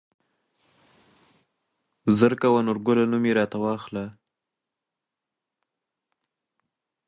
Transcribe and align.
زر 2.17 2.33
کوه 2.41 2.59
نورګله 2.67 3.05
نوم 3.11 3.23
يې 3.29 3.33
راته 3.39 3.57
واخله. 3.63 4.05